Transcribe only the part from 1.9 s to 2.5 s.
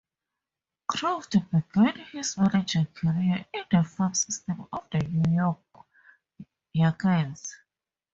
his